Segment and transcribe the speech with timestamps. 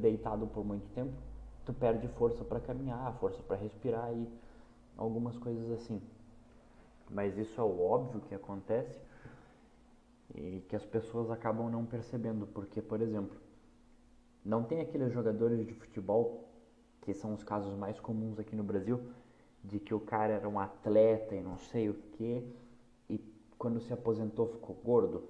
[0.00, 1.12] deitado por muito tempo,
[1.64, 4.26] tu perde força para caminhar, força para respirar e
[4.96, 6.00] algumas coisas assim.
[7.10, 9.00] Mas isso é o óbvio que acontece
[10.34, 13.36] e que as pessoas acabam não percebendo, porque, por exemplo,
[14.44, 16.48] não tem aqueles jogadores de futebol
[17.02, 19.00] que são os casos mais comuns aqui no Brasil,
[19.64, 22.46] de que o cara era um atleta e não sei o que,
[23.08, 23.18] e
[23.58, 25.28] quando se aposentou ficou gordo.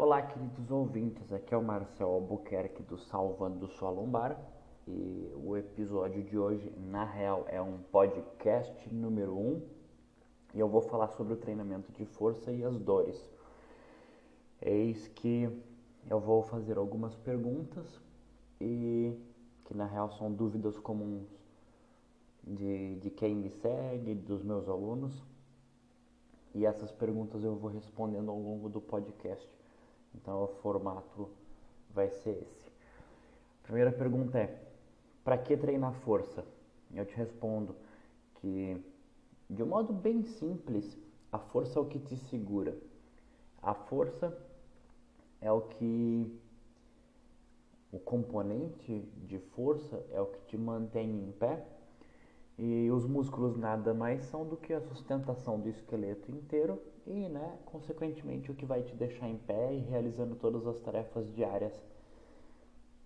[0.00, 4.40] Olá, queridos ouvintes, aqui é o Marcel Albuquerque do Salvando Sua Lombar
[4.86, 9.62] e o episódio de hoje, na real, é um podcast número 1 um,
[10.54, 13.28] e eu vou falar sobre o treinamento de força e as dores.
[14.62, 15.50] Eis que
[16.08, 18.00] eu vou fazer algumas perguntas
[18.60, 19.12] e
[19.64, 21.26] que na real são dúvidas comuns
[22.44, 25.24] de, de quem me segue, dos meus alunos.
[26.54, 29.57] E essas perguntas eu vou respondendo ao longo do podcast.
[30.14, 31.28] Então o formato
[31.90, 32.70] vai ser esse.
[33.62, 34.60] A primeira pergunta é:
[35.24, 36.44] para que treinar força?
[36.94, 37.74] Eu te respondo
[38.36, 38.82] que
[39.50, 40.98] de um modo bem simples,
[41.32, 42.76] a força é o que te segura.
[43.62, 44.36] A força
[45.40, 46.38] é o que
[47.90, 51.66] o componente de força é o que te mantém em pé
[52.58, 57.56] e os músculos nada mais são do que a sustentação do esqueleto inteiro e, né,
[57.64, 61.72] consequentemente, o que vai te deixar em pé e realizando todas as tarefas diárias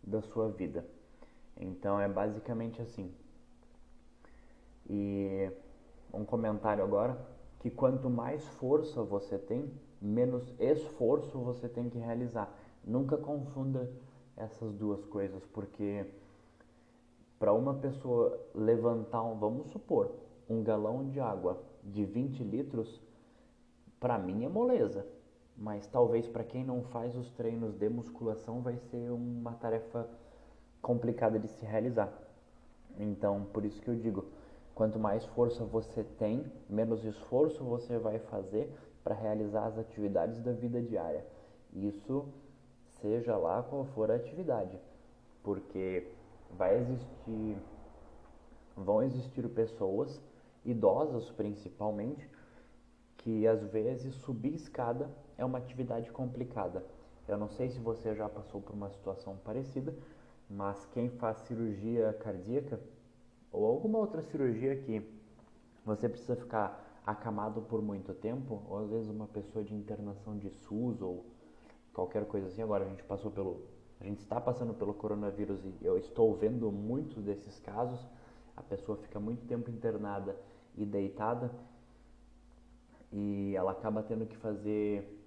[0.03, 0.87] da sua vida.
[1.57, 3.13] Então é basicamente assim.
[4.89, 5.51] E
[6.13, 7.19] um comentário agora
[7.61, 12.53] que quanto mais força você tem, menos esforço você tem que realizar.
[12.83, 13.89] Nunca confunda
[14.37, 16.07] essas duas coisas, porque
[17.43, 20.13] para uma pessoa levantar, um, vamos supor,
[20.49, 23.03] um galão de água de 20 litros,
[23.99, 25.05] para mim é moleza.
[25.57, 30.09] Mas talvez para quem não faz os treinos de musculação vai ser uma tarefa
[30.81, 32.17] complicada de se realizar.
[32.97, 34.27] Então, por isso que eu digo,
[34.73, 40.53] quanto mais força você tem, menos esforço você vai fazer para realizar as atividades da
[40.53, 41.27] vida diária.
[41.73, 42.25] Isso
[43.01, 44.79] seja lá qual for a atividade,
[45.43, 46.07] porque
[46.57, 47.57] vai existir
[48.77, 50.21] vão existir pessoas
[50.65, 52.29] idosas principalmente
[53.19, 56.85] que às vezes subir escada é uma atividade complicada.
[57.29, 59.95] Eu não sei se você já passou por uma situação parecida,
[60.51, 62.81] mas quem faz cirurgia cardíaca
[63.53, 65.07] ou alguma outra cirurgia que
[65.85, 70.51] você precisa ficar acamado por muito tempo, ou às vezes uma pessoa de internação de
[70.51, 71.25] SUS ou
[71.93, 72.63] qualquer coisa assim.
[72.63, 73.63] Agora a gente passou pelo,
[74.03, 78.05] a gente está passando pelo coronavírus e eu estou vendo muitos desses casos.
[78.57, 80.37] A pessoa fica muito tempo internada
[80.77, 81.53] e deitada
[83.13, 85.25] e ela acaba tendo que fazer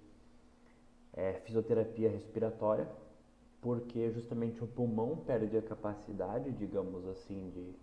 [1.14, 2.86] é, fisioterapia respiratória
[3.62, 7.74] porque justamente o pulmão perde a capacidade, digamos assim, de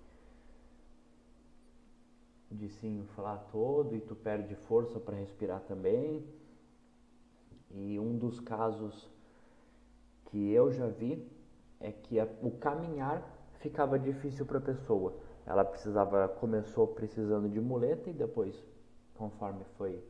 [2.51, 6.23] de se inflar todo e tu perde força para respirar também.
[7.71, 9.11] E um dos casos
[10.33, 11.31] que eu já vi
[11.79, 13.23] é que a, o caminhar
[13.61, 15.15] ficava difícil para a pessoa.
[15.45, 18.57] Ela precisava, começou precisando de muleta e depois,
[19.15, 20.03] conforme foi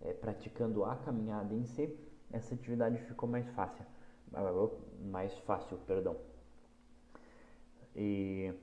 [0.00, 1.94] é, praticando a caminhada em si,
[2.32, 3.84] essa atividade ficou mais fácil,
[5.02, 6.16] mais fácil, perdão.
[7.94, 8.54] E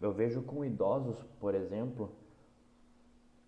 [0.00, 2.12] eu vejo com idosos, por exemplo,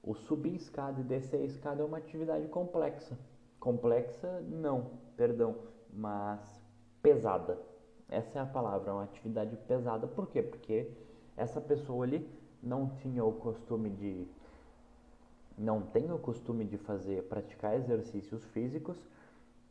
[0.03, 3.19] o subir escada e descer escada é uma atividade complexa.
[3.61, 5.57] Complexa, não, perdão,
[5.93, 6.66] mas
[7.07, 7.57] pesada.
[8.09, 10.09] Essa é a palavra, é uma atividade pesada.
[10.09, 10.43] Por quê?
[10.43, 10.91] Porque
[11.37, 12.29] essa pessoa ali
[12.61, 14.27] não tinha o costume de
[15.57, 18.97] não tem o costume de fazer praticar exercícios físicos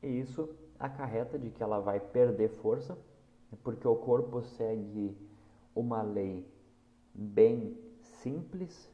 [0.01, 2.97] e isso acarreta de que ela vai perder força,
[3.63, 5.15] porque o corpo segue
[5.75, 6.47] uma lei
[7.13, 7.77] bem
[8.23, 8.89] simples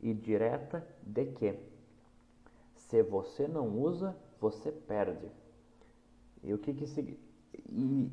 [0.00, 1.54] e direta de que
[2.74, 5.30] se você não usa, você perde.
[6.42, 6.86] E o que que
[7.68, 8.10] e,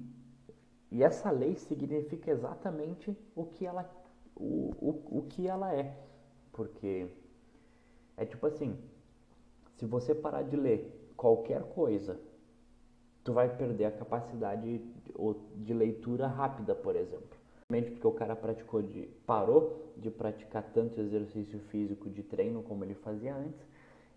[0.92, 3.90] e essa lei significa exatamente o que ela
[4.36, 5.96] o, o, o que ela é.
[6.52, 7.08] Porque
[8.18, 8.78] é tipo assim,
[9.76, 12.20] se você parar de ler qualquer coisa,
[13.24, 14.82] tu vai perder a capacidade
[15.56, 21.60] de, leitura rápida, por exemplo porque o cara praticou de parou de praticar tanto exercício
[21.72, 23.60] físico de treino como ele fazia antes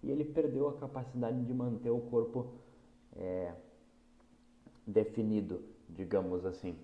[0.02, 2.46] e ele perdeu a capacidade de manter o corpo
[3.16, 3.54] é,
[4.88, 6.76] definido, digamos assim.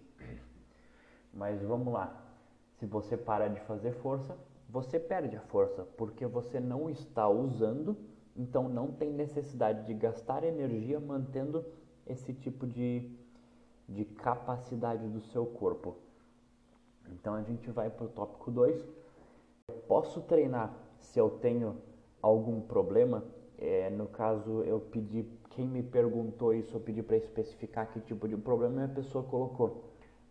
[1.33, 2.23] Mas vamos lá.
[2.79, 4.37] Se você para de fazer força,
[4.69, 7.97] você perde a força, porque você não está usando,
[8.37, 11.65] então não tem necessidade de gastar energia mantendo
[12.06, 13.11] esse tipo de
[13.89, 15.97] de capacidade do seu corpo.
[17.11, 18.87] Então a gente vai para o tópico 2.
[19.87, 21.77] Posso treinar se eu tenho
[22.23, 23.25] algum problema?
[23.59, 28.27] É, no caso, eu pedi, quem me perguntou isso, eu pedi para especificar que tipo
[28.29, 29.85] de problema a pessoa colocou.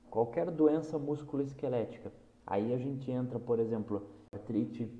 [0.09, 2.11] Qualquer doença musculoesquelética.
[2.45, 4.91] Aí a gente entra, por exemplo, artrite,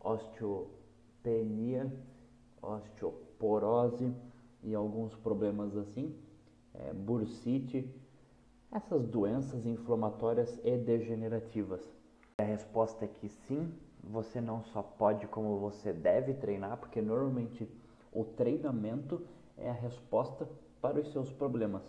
[0.00, 1.92] osteopenia,
[2.60, 4.12] osteoporose
[4.62, 6.16] e alguns problemas assim,
[6.74, 7.88] é, bursite,
[8.70, 11.92] essas doenças inflamatórias e degenerativas.
[12.38, 13.70] A resposta é que sim,
[14.02, 17.68] você não só pode, como você deve treinar, porque normalmente
[18.12, 19.24] o treinamento
[19.56, 20.48] é a resposta
[20.80, 21.82] para os seus problemas.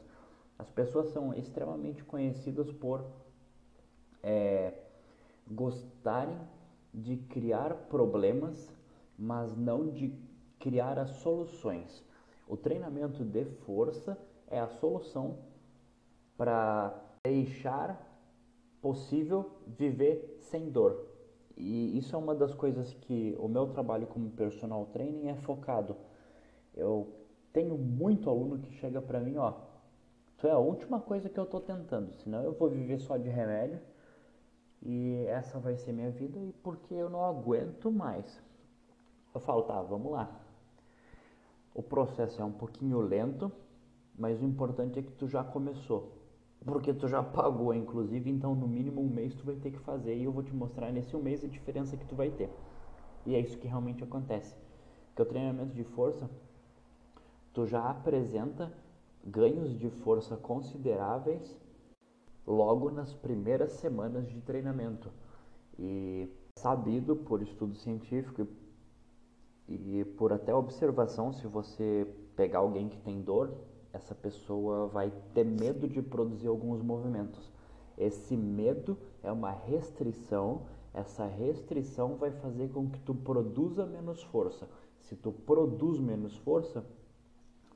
[0.57, 3.04] As pessoas são extremamente conhecidas por
[4.21, 4.74] é,
[5.50, 6.38] gostarem
[6.94, 8.71] de criar problemas,
[9.18, 10.13] mas não de
[10.60, 12.04] criar as soluções.
[12.48, 14.18] O treinamento de força
[14.48, 15.39] é a solução
[16.38, 16.94] para
[17.24, 18.10] deixar
[18.81, 21.12] possível viver sem dor.
[21.55, 25.95] E isso é uma das coisas que o meu trabalho como personal training é focado.
[26.75, 27.07] Eu
[27.51, 29.53] tenho muito aluno que chega para mim, ó,
[30.38, 33.29] tu é a última coisa que eu estou tentando, senão eu vou viver só de
[33.29, 33.79] remédio
[34.81, 38.41] e essa vai ser minha vida e porque eu não aguento mais.
[39.33, 40.41] Eu falo, tá, vamos lá.
[41.73, 43.51] O processo é um pouquinho lento,
[44.17, 46.23] mas o importante é que tu já começou
[46.65, 50.15] porque tu já pagou, inclusive, então no mínimo um mês tu vai ter que fazer
[50.15, 52.50] e eu vou te mostrar nesse um mês a diferença que tu vai ter.
[53.25, 54.56] E é isso que realmente acontece.
[55.15, 56.30] Que o treinamento de força,
[57.54, 58.71] tu já apresenta
[59.25, 61.57] ganhos de força consideráveis
[62.45, 65.12] logo nas primeiras semanas de treinamento.
[65.77, 68.48] E sabido por estudo científico
[69.68, 73.54] e por até observação, se você pegar alguém que tem dor,
[73.94, 77.51] essa pessoa vai ter medo de produzir alguns movimentos.
[77.95, 80.63] Esse medo é uma restrição,
[80.94, 84.68] essa restrição vai fazer com que tu produza menos força.
[85.00, 86.84] Se tu produz menos força,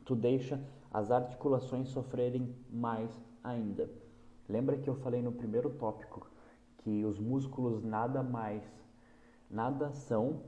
[0.03, 0.59] tu deixa
[0.91, 3.11] as articulações sofrerem mais
[3.43, 3.89] ainda.
[4.49, 6.27] Lembra que eu falei no primeiro tópico
[6.77, 8.63] que os músculos nada mais,
[9.51, 10.41] nada são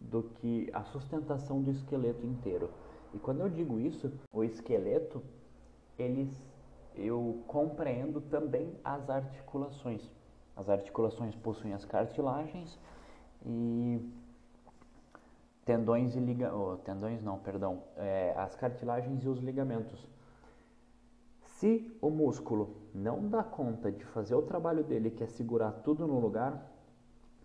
[0.00, 2.68] do que a sustentação do esqueleto inteiro.
[3.14, 5.22] E quando eu digo isso, o esqueleto,
[5.98, 6.30] eles,
[6.94, 10.10] eu compreendo também as articulações.
[10.56, 12.78] As articulações possuem as cartilagens
[13.44, 14.00] e
[15.64, 20.08] tendões e ligamentos, oh, tendões não, perdão, é, as cartilagens e os ligamentos.
[21.42, 26.06] Se o músculo não dá conta de fazer o trabalho dele, que é segurar tudo
[26.06, 26.70] no lugar,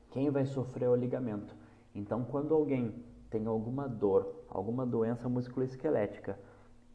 [0.09, 1.55] quem vai sofrer é o ligamento.
[1.93, 2.93] Então, quando alguém
[3.29, 6.39] tem alguma dor, alguma doença musculoesquelética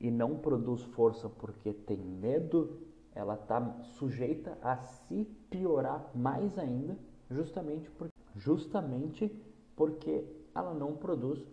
[0.01, 2.81] e não produz força porque tem medo,
[3.15, 6.97] ela está sujeita a se piorar mais ainda,
[7.31, 9.29] justamente, por, justamente
[9.77, 10.25] porque
[10.55, 11.47] ela não produz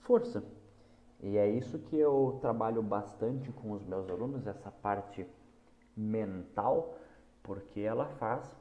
[0.00, 0.44] força.
[1.22, 5.26] E é isso que eu trabalho bastante com os meus alunos, essa parte
[5.96, 6.98] mental,
[7.42, 8.54] porque ela faz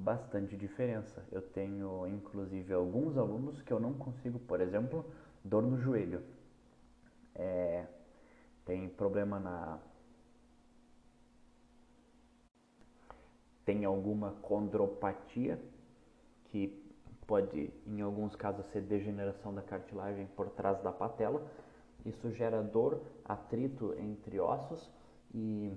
[0.00, 1.24] bastante diferença.
[1.30, 5.04] Eu tenho inclusive alguns alunos que eu não consigo, por exemplo,
[5.44, 6.22] dor no joelho.
[7.34, 7.86] É,
[8.64, 9.78] tem problema na.
[13.64, 15.60] Tem alguma condropatia,
[16.46, 16.82] que
[17.26, 21.46] pode, em alguns casos, ser degeneração da cartilagem por trás da patela.
[22.04, 24.90] Isso gera dor, atrito entre ossos
[25.32, 25.72] e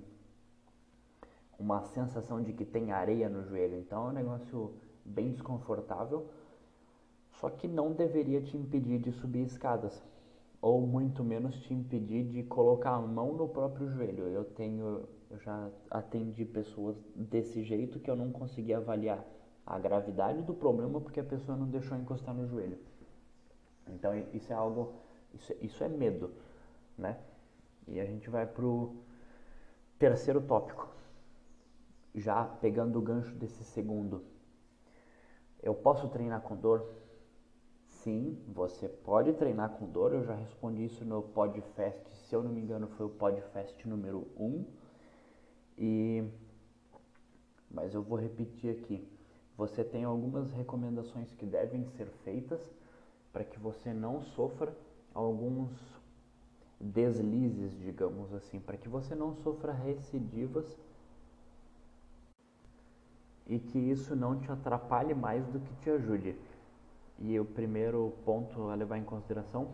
[1.64, 3.78] uma sensação de que tem areia no joelho.
[3.78, 6.26] Então é um negócio bem desconfortável,
[7.40, 10.02] só que não deveria te impedir de subir escadas,
[10.60, 14.28] ou muito menos te impedir de colocar a mão no próprio joelho.
[14.28, 19.24] Eu tenho, eu já atendi pessoas desse jeito que eu não conseguia avaliar
[19.66, 22.78] a gravidade do problema porque a pessoa não deixou encostar no joelho.
[23.88, 24.92] Então isso é algo,
[25.32, 26.30] isso, isso é medo,
[26.98, 27.18] né?
[27.88, 28.94] E a gente vai pro
[29.98, 30.94] terceiro tópico,
[32.14, 34.24] já pegando o gancho desse segundo,
[35.62, 36.86] eu posso treinar com dor?
[37.86, 40.12] Sim, você pode treinar com dor.
[40.12, 44.28] Eu já respondi isso no Podfest, se eu não me engano, foi o Podfest número
[44.36, 44.64] 1.
[45.78, 46.24] E
[47.70, 49.08] mas eu vou repetir aqui.
[49.56, 52.60] Você tem algumas recomendações que devem ser feitas
[53.32, 54.76] para que você não sofra
[55.12, 55.70] alguns
[56.80, 60.78] deslizes, digamos assim, para que você não sofra recidivas
[63.46, 66.36] e que isso não te atrapalhe mais do que te ajude.
[67.18, 69.68] E o primeiro ponto a levar em consideração,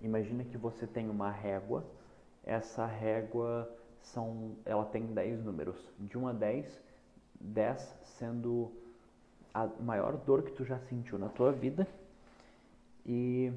[0.00, 1.84] imagina que você tem uma régua,
[2.44, 3.68] essa régua
[4.00, 6.82] são, ela tem 10 números, de 1 a 10,
[7.40, 8.70] 10 sendo
[9.52, 11.86] a maior dor que tu já sentiu na tua vida
[13.04, 13.52] e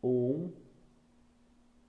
[0.00, 0.50] o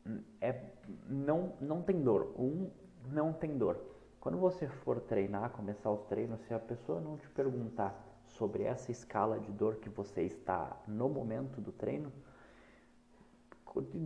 [0.05, 0.59] 1 é,
[1.07, 2.71] não, não tem dor, o 1
[3.13, 3.79] não tem dor.
[4.21, 7.91] Quando você for treinar, começar os treinos, se a pessoa não te perguntar
[8.27, 12.13] sobre essa escala de dor que você está no momento do treino,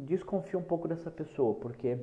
[0.05, 1.99] desconfia um pouco dessa pessoa, porque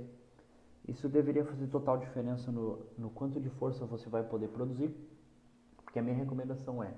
[0.86, 4.94] isso deveria fazer total diferença no, no quanto de força você vai poder produzir.
[5.82, 6.92] Porque a minha recomendação é,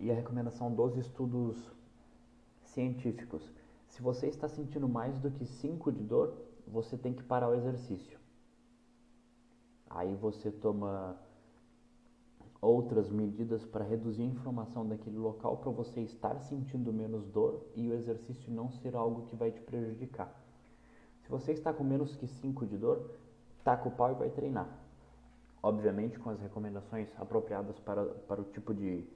[0.00, 1.70] e a recomendação dos estudos
[2.64, 3.48] científicos,
[3.86, 6.34] se você está sentindo mais do que 5 de dor,
[6.66, 8.23] você tem que parar o exercício.
[9.88, 11.16] Aí você toma
[12.60, 17.88] outras medidas para reduzir a inflamação daquele local para você estar sentindo menos dor e
[17.88, 20.32] o exercício não ser algo que vai te prejudicar.
[21.22, 23.10] Se você está com menos que 5 de dor,
[23.62, 24.68] taca o pau e vai treinar.
[25.62, 29.06] Obviamente com as recomendações apropriadas para, para o tipo de,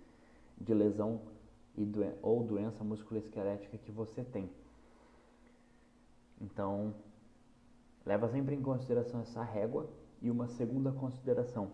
[0.59, 1.21] de lesão
[1.77, 4.51] e doen ou doença musculoesquelética que você tem.
[6.41, 6.95] Então,
[8.07, 9.89] leva sempre em consideração essa régua
[10.21, 11.71] e uma segunda consideração.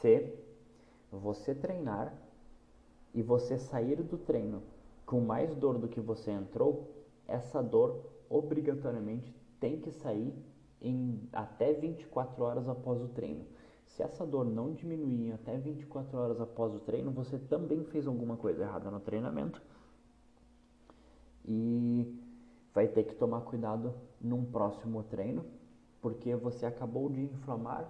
[0.00, 0.32] Se
[1.10, 2.12] você treinar
[3.14, 4.62] e você sair do treino
[5.04, 6.88] com mais dor do que você entrou,
[7.26, 10.34] essa dor obrigatoriamente tem que sair
[10.80, 13.44] em até 24 horas após o treino.
[13.86, 18.36] Se essa dor não diminuir até 24 horas após o treino, você também fez alguma
[18.36, 19.60] coisa errada no treinamento
[21.44, 22.14] e
[22.74, 25.44] vai ter que tomar cuidado num próximo treino,
[26.00, 27.88] porque você acabou de inflamar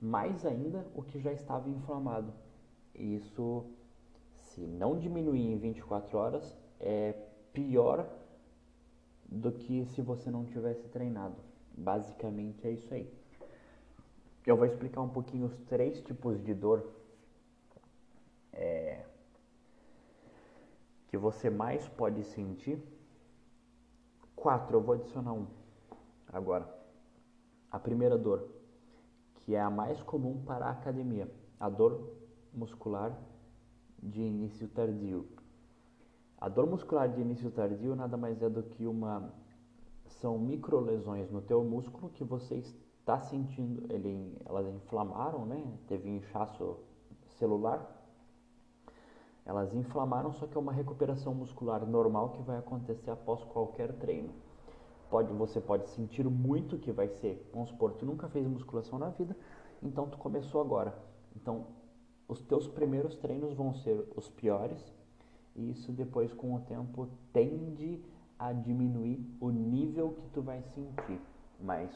[0.00, 2.32] mais ainda o que já estava inflamado.
[2.94, 3.64] E isso,
[4.32, 7.12] se não diminuir em 24 horas, é
[7.52, 8.08] pior
[9.28, 11.36] do que se você não tivesse treinado.
[11.76, 13.10] Basicamente é isso aí.
[14.46, 16.88] Eu vou explicar um pouquinho os três tipos de dor
[18.52, 19.04] é,
[21.08, 22.80] que você mais pode sentir.
[24.34, 25.46] Quatro, eu vou adicionar um
[26.28, 26.75] agora.
[27.76, 28.48] A primeira dor,
[29.34, 31.30] que é a mais comum para a academia,
[31.60, 32.10] a dor
[32.50, 33.14] muscular
[34.02, 35.28] de início tardio.
[36.40, 39.30] A dor muscular de início tardio nada mais é do que uma
[40.06, 45.62] são microlesões no teu músculo que você está sentindo, ele, elas inflamaram, né?
[45.86, 46.78] Teve inchaço
[47.38, 47.94] celular.
[49.44, 54.45] Elas inflamaram, só que é uma recuperação muscular normal que vai acontecer após qualquer treino.
[55.10, 59.10] Pode, você pode sentir muito que vai ser, vamos supor, tu nunca fez musculação na
[59.10, 59.36] vida,
[59.82, 60.96] então tu começou agora.
[61.36, 61.66] Então,
[62.28, 64.92] os teus primeiros treinos vão ser os piores,
[65.54, 68.02] e isso depois com o tempo tende
[68.38, 71.20] a diminuir o nível que tu vai sentir,
[71.60, 71.90] mas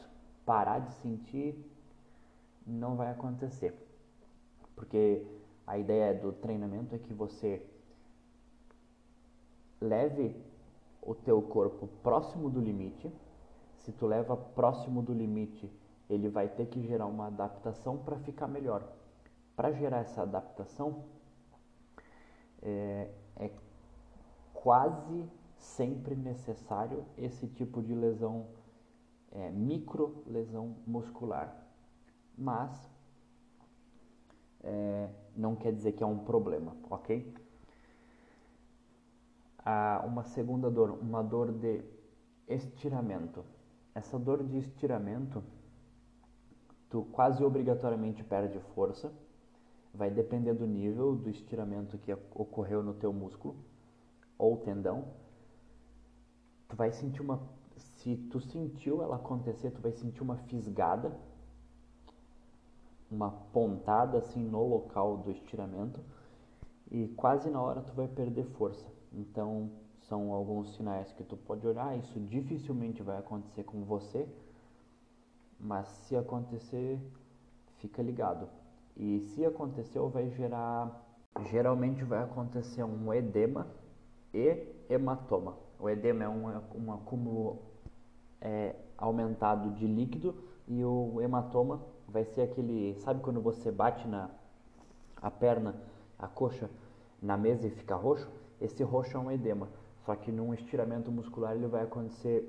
[0.45, 1.55] parar de sentir
[2.65, 3.75] não vai acontecer.
[4.75, 5.25] Porque
[5.67, 7.61] a ideia do treinamento é que você
[9.79, 10.35] leve
[11.01, 13.11] o teu corpo próximo do limite.
[13.77, 15.71] Se tu leva próximo do limite,
[16.09, 18.87] ele vai ter que gerar uma adaptação para ficar melhor.
[19.55, 21.03] Para gerar essa adaptação,
[22.61, 23.51] é, é
[24.53, 25.27] quase
[25.57, 28.47] sempre necessário esse tipo de lesão,
[29.31, 31.55] é, micro lesão muscular.
[32.37, 32.91] Mas
[34.63, 37.33] é, não quer dizer que é um problema, ok?
[39.63, 41.83] Ah, uma segunda dor, uma dor de
[42.47, 43.43] estiramento.
[43.93, 45.43] Essa dor de estiramento,
[46.89, 49.13] tu quase obrigatoriamente perde força,
[49.93, 53.55] vai depender do nível do estiramento que ocorreu no teu músculo
[54.37, 55.09] ou tendão,
[56.67, 57.41] tu vai sentir uma.
[57.75, 61.15] Se tu sentiu ela acontecer, tu vai sentir uma fisgada,
[63.09, 65.99] uma pontada assim no local do estiramento
[66.89, 68.85] e quase na hora tu vai perder força.
[69.11, 69.69] Então
[70.07, 71.97] são alguns sinais que tu pode olhar.
[71.97, 74.27] Isso dificilmente vai acontecer com você,
[75.59, 76.99] mas se acontecer,
[77.77, 78.47] fica ligado.
[78.95, 81.07] E se aconteceu, vai gerar.
[81.49, 83.67] Geralmente vai acontecer um edema
[84.33, 85.55] e hematoma.
[85.79, 87.59] O edema é um, um acúmulo
[88.39, 90.35] é, aumentado de líquido
[90.67, 94.29] e o hematoma vai ser aquele, sabe quando você bate na
[95.21, 95.75] a perna,
[96.17, 96.69] a coxa
[97.21, 98.27] na mesa e fica roxo?
[98.61, 99.67] Esse roxo é um edema,
[100.05, 102.47] só que num estiramento muscular ele vai acontecer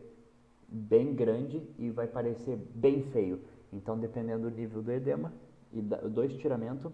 [0.69, 3.41] bem grande e vai parecer bem feio.
[3.73, 5.33] Então, dependendo do nível do edema
[5.73, 6.93] e do estiramento,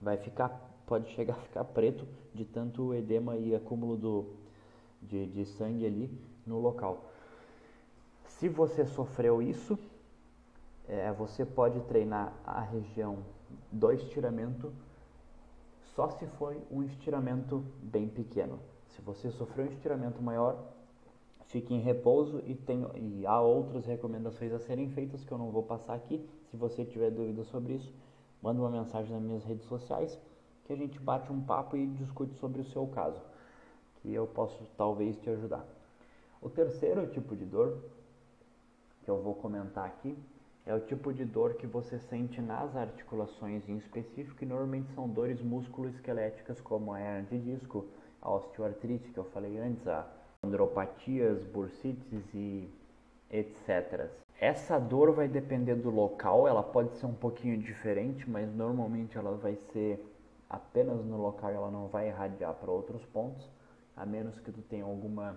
[0.00, 4.26] vai ficar pode chegar a ficar preto de tanto edema e acúmulo do,
[5.00, 6.10] de, de sangue ali
[6.46, 7.10] no local.
[8.26, 9.78] Se você sofreu isso,
[10.88, 13.18] é, você pode treinar a região
[13.70, 14.72] do estiramento
[15.94, 18.58] só se foi um estiramento bem pequeno.
[18.88, 20.72] Se você sofreu um estiramento maior,
[21.46, 25.50] fique em repouso e, tem, e há outras recomendações a serem feitas que eu não
[25.50, 26.26] vou passar aqui.
[26.50, 27.92] Se você tiver dúvidas sobre isso,
[28.42, 30.18] manda uma mensagem nas minhas redes sociais
[30.64, 33.20] que a gente bate um papo e discute sobre o seu caso,
[33.96, 35.66] que eu posso talvez te ajudar.
[36.40, 37.78] O terceiro tipo de dor
[39.04, 40.16] que eu vou comentar aqui
[40.64, 45.08] é o tipo de dor que você sente nas articulações em específico e normalmente são
[45.08, 47.86] dores musculoesqueléticas como a hernia de disco,
[48.20, 50.06] a osteoartrite que eu falei antes, a
[50.42, 52.68] andropatias, bursites e
[53.30, 54.08] etc.
[54.38, 59.36] Essa dor vai depender do local, ela pode ser um pouquinho diferente, mas normalmente ela
[59.36, 60.04] vai ser
[60.48, 63.48] apenas no local, ela não vai irradiar para outros pontos,
[63.96, 65.36] a menos que tu tenha alguma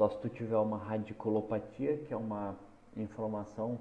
[0.00, 2.56] só se tu tiver uma radiculopatia, que é uma
[2.96, 3.78] inflamação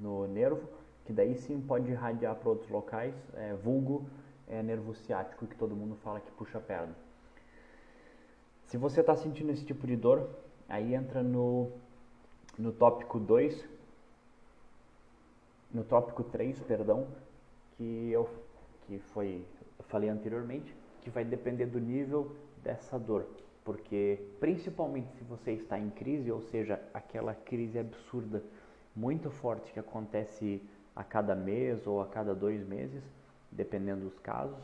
[0.00, 0.68] no nervo,
[1.04, 4.06] que daí sim pode irradiar para outros locais, é, vulgo
[4.48, 6.94] é nervo ciático, que todo mundo fala que puxa a perna.
[8.66, 10.28] Se você está sentindo esse tipo de dor,
[10.68, 11.70] aí entra no,
[12.58, 13.68] no tópico 2,
[15.72, 17.06] no tópico 3, perdão,
[17.76, 18.28] que eu
[18.86, 19.44] que foi
[19.78, 23.26] eu falei anteriormente, que vai depender do nível dessa dor,
[23.64, 28.42] porque principalmente se você está em crise, ou seja, aquela crise absurda
[28.94, 30.62] muito forte que acontece
[30.94, 33.02] a cada mês ou a cada dois meses,
[33.50, 34.58] dependendo dos casos.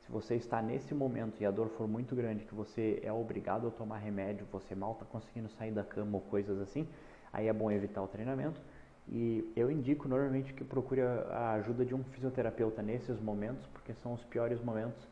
[0.00, 3.66] Se você está nesse momento e a dor for muito grande, que você é obrigado
[3.68, 6.86] a tomar remédio, você mal está conseguindo sair da cama ou coisas assim,
[7.32, 8.60] aí é bom evitar o treinamento.
[9.08, 14.12] E eu indico normalmente que procure a ajuda de um fisioterapeuta nesses momentos, porque são
[14.12, 15.06] os piores momentos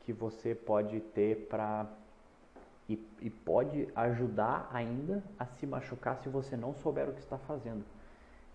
[0.00, 1.86] que você pode ter para
[2.92, 7.38] e, e pode ajudar ainda a se machucar se você não souber o que está
[7.38, 7.84] fazendo.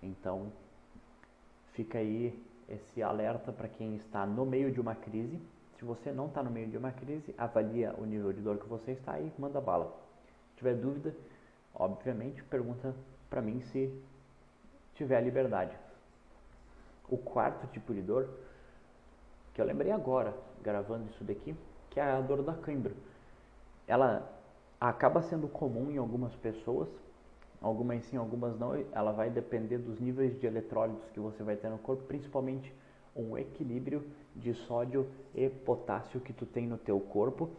[0.01, 0.51] Então,
[1.74, 5.41] fica aí esse alerta para quem está no meio de uma crise.
[5.80, 8.67] Se você não está no meio de uma crise, avalia o nível de dor que
[8.67, 9.91] você está e manda bala.
[10.52, 11.15] Se tiver dúvida,
[11.73, 12.93] obviamente, pergunta
[13.30, 13.91] para mim se
[14.93, 15.76] tiver liberdade.
[17.10, 18.30] O quarto tipo de dor,
[19.54, 21.56] que eu lembrei agora, gravando isso daqui,
[21.89, 22.93] que é a dor da cãibra
[23.88, 24.30] ela
[24.80, 26.89] acaba sendo comum em algumas pessoas,
[27.62, 28.76] algumas sim, algumas não.
[28.91, 32.73] Ela vai depender dos níveis de eletrólitos que você vai ter no corpo, principalmente
[33.15, 37.50] um equilíbrio de sódio e potássio que tu tem no teu corpo.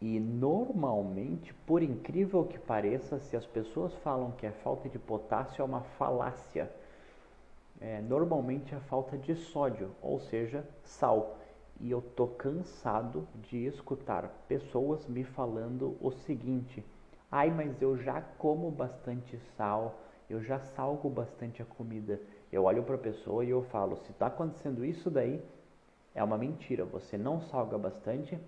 [0.00, 5.62] E normalmente, por incrível que pareça, se as pessoas falam que é falta de potássio,
[5.62, 6.70] é uma falácia.
[7.80, 11.36] É, normalmente é falta de sódio, ou seja, sal
[11.80, 16.84] e eu tô cansado de escutar pessoas me falando o seguinte:
[17.30, 22.20] "Ai, mas eu já como bastante sal, eu já salgo bastante a comida".
[22.50, 25.42] Eu olho para a pessoa e eu falo: "Se está acontecendo isso daí,
[26.14, 26.84] é uma mentira.
[26.84, 28.38] Você não salga bastante.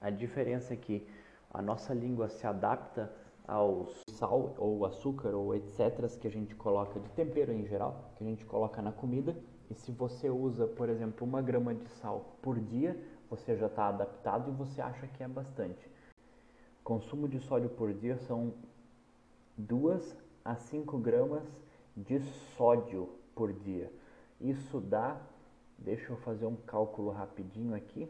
[0.00, 1.06] A diferença é que
[1.52, 3.12] a nossa língua se adapta
[3.46, 8.24] ao sal ou açúcar ou etc que a gente coloca de tempero em geral, que
[8.24, 9.36] a gente coloca na comida
[9.70, 13.00] e se você usa, por exemplo, uma grama de sal por dia,
[13.30, 15.90] você já está adaptado e você acha que é bastante.
[16.82, 18.52] Consumo de sódio por dia são
[19.56, 21.44] 2 a 5 gramas
[21.96, 22.20] de
[22.56, 23.90] sódio por dia.
[24.40, 25.20] Isso dá,
[25.78, 28.08] deixa eu fazer um cálculo rapidinho aqui,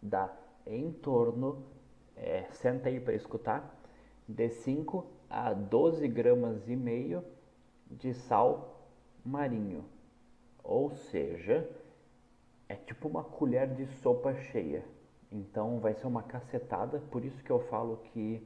[0.00, 0.32] dá
[0.66, 1.64] em torno,
[2.16, 3.76] é, senta aí para escutar,
[4.28, 7.24] de 5 a 12 gramas e meio
[7.90, 8.88] de sal
[9.24, 9.84] marinho.
[10.64, 11.68] Ou seja,
[12.66, 14.82] é tipo uma colher de sopa cheia.
[15.30, 18.42] Então vai ser uma cacetada, por isso que eu falo que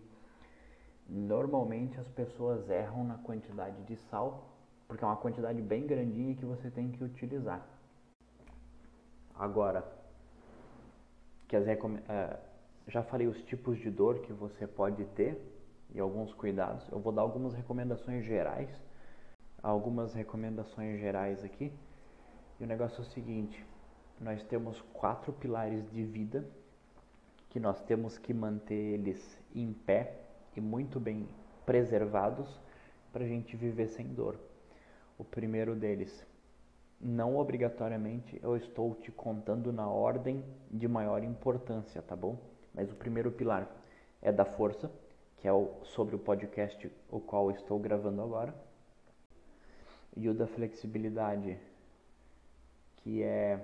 [1.09, 4.51] normalmente as pessoas erram na quantidade de sal,
[4.89, 7.65] porque é uma quantidade bem grandinha que você tem que utilizar.
[9.35, 9.87] Agora,
[12.09, 12.37] é,
[12.89, 15.41] já falei os tipos de dor que você pode ter
[15.95, 16.89] e alguns cuidados.
[16.91, 18.69] Eu vou dar algumas recomendações gerais,
[19.63, 21.73] algumas recomendações gerais aqui
[22.59, 23.65] e o negócio é o seguinte:
[24.21, 26.45] nós temos quatro pilares de vida
[27.49, 30.21] que nós temos que manter eles em pé
[30.57, 31.29] e muito bem
[31.65, 32.61] preservados
[33.13, 34.39] para a gente viver sem dor.
[35.17, 36.27] O primeiro deles,
[37.01, 42.39] não obrigatoriamente eu estou te contando na ordem de maior importância, tá bom?
[42.75, 43.69] Mas o primeiro pilar
[44.21, 44.91] é da força,
[45.39, 48.55] que é o, sobre o podcast o qual estou gravando agora.
[50.17, 51.59] E o da flexibilidade
[53.09, 53.59] que é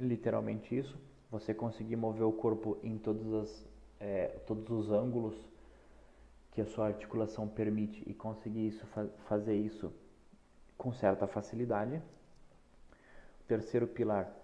[0.00, 0.98] literalmente isso,
[1.30, 3.66] você conseguir mover o corpo em todas as,
[4.00, 5.36] é, todos os ângulos
[6.52, 8.86] que a sua articulação permite e conseguir isso,
[9.28, 9.92] fazer isso
[10.78, 11.96] com certa facilidade.
[13.42, 14.34] O terceiro pilar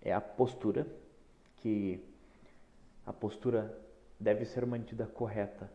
[0.00, 0.86] é a postura,
[1.56, 2.02] que
[3.04, 3.78] a postura
[4.18, 5.70] deve ser mantida correta,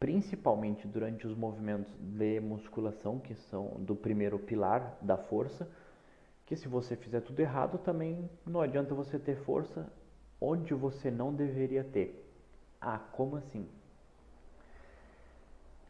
[0.00, 5.70] principalmente durante os movimentos de musculação, que são do primeiro pilar da força,
[6.46, 9.92] que se você fizer tudo errado, também não adianta você ter força
[10.40, 12.24] onde você não deveria ter.
[12.80, 13.68] Ah, como assim?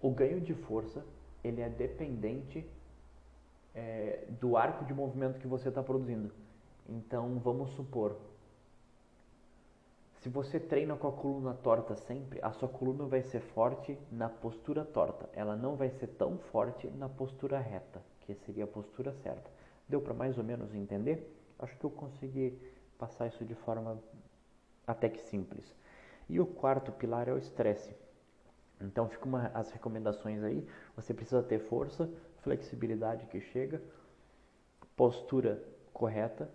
[0.00, 1.04] O ganho de força
[1.44, 2.66] ele é dependente
[3.74, 6.32] é, do arco de movimento que você está produzindo.
[6.88, 8.16] Então, vamos supor,
[10.26, 14.28] se você treina com a coluna torta sempre, a sua coluna vai ser forte na
[14.28, 15.28] postura torta.
[15.32, 19.55] Ela não vai ser tão forte na postura reta, que seria a postura certa.
[19.88, 21.32] Deu para mais ou menos entender?
[21.58, 22.58] Acho que eu consegui
[22.98, 23.98] passar isso de forma
[24.86, 25.74] até que simples.
[26.28, 27.94] E o quarto pilar é o estresse.
[28.80, 30.66] Então, ficam as recomendações aí.
[30.96, 32.10] Você precisa ter força,
[32.42, 33.80] flexibilidade que chega,
[34.94, 36.50] postura correta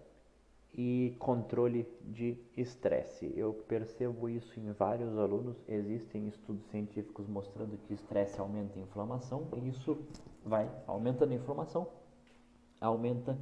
[0.73, 3.33] e controle de estresse.
[3.35, 5.57] Eu percebo isso em vários alunos.
[5.67, 9.97] Existem estudos científicos mostrando que estresse aumenta a inflamação e isso
[10.45, 11.87] vai aumentando a inflamação,
[12.81, 13.37] aumenta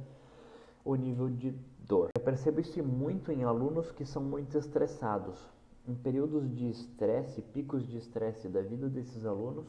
[0.84, 1.50] o nível de
[1.86, 2.10] dor.
[2.14, 5.50] Eu percebo isso muito em alunos que são muito estressados.
[5.88, 9.66] Em períodos de estresse, picos de estresse da vida desses alunos,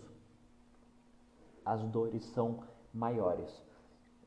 [1.66, 2.60] as dores são
[2.94, 3.50] maiores.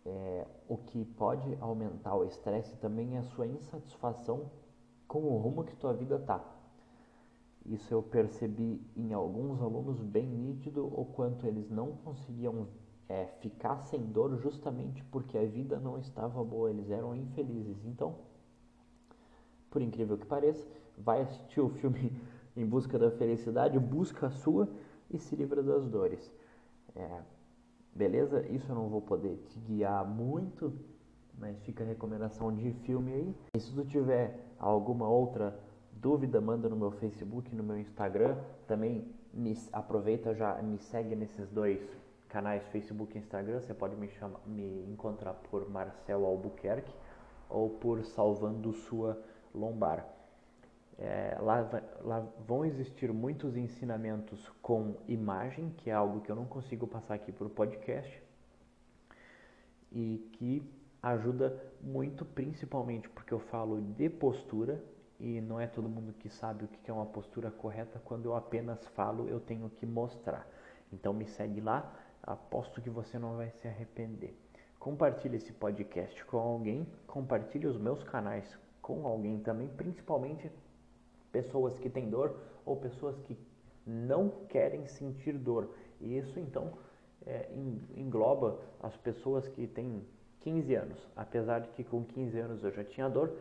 [0.06, 4.50] É, o que pode aumentar o estresse também é a sua insatisfação
[5.06, 6.44] com o rumo que tua vida está.
[7.66, 12.68] Isso eu percebi em alguns alunos bem nítido o quanto eles não conseguiam
[13.08, 17.84] é, ficar sem dor justamente porque a vida não estava boa, eles eram infelizes.
[17.84, 18.16] Então,
[19.70, 22.12] por incrível que pareça, vai assistir o filme
[22.56, 24.68] Em Busca da Felicidade, busca a sua
[25.10, 26.32] e se livra das dores.
[26.94, 27.20] É,
[27.94, 28.44] Beleza?
[28.48, 30.72] Isso eu não vou poder te guiar muito,
[31.38, 33.34] mas fica a recomendação de filme aí.
[33.56, 35.56] E se tu tiver alguma outra
[35.92, 38.36] dúvida, manda no meu Facebook, no meu Instagram.
[38.66, 41.80] Também me, aproveita já, me segue nesses dois
[42.34, 43.60] canais, Facebook e Instagram.
[43.60, 46.92] Você pode me, chamar, me encontrar por Marcel Albuquerque
[47.48, 49.16] ou por Salvando Sua
[49.54, 50.04] Lombar.
[50.98, 51.70] É, lá,
[52.00, 57.14] lá, vão existir muitos ensinamentos com imagem, que é algo que eu não consigo passar
[57.14, 58.20] aqui por podcast,
[59.92, 60.68] e que
[61.00, 64.82] ajuda muito, principalmente porque eu falo de postura
[65.20, 68.00] e não é todo mundo que sabe o que é uma postura correta.
[68.04, 70.48] Quando eu apenas falo, eu tenho que mostrar.
[70.92, 71.92] Então me segue lá,
[72.26, 74.36] aposto que você não vai se arrepender.
[74.78, 80.50] Compartilhe esse podcast com alguém, compartilhe os meus canais com alguém também, principalmente
[81.32, 83.36] pessoas que têm dor ou pessoas que
[83.86, 85.70] não querem sentir dor.
[86.00, 86.72] E isso então
[87.26, 87.48] é,
[87.96, 90.04] engloba as pessoas que têm
[90.40, 91.08] 15 anos.
[91.16, 93.32] Apesar de que com 15 anos eu já tinha dor,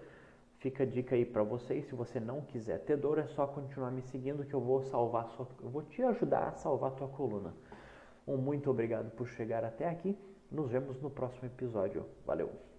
[0.59, 1.85] fica a dica aí para vocês.
[1.85, 5.27] Se você não quiser ter dor, é só continuar me seguindo que eu vou salvar
[5.29, 7.53] sua, eu vou te ajudar a salvar a tua coluna.
[8.27, 10.17] Um muito obrigado por chegar até aqui.
[10.51, 12.05] Nos vemos no próximo episódio.
[12.25, 12.72] Valeu!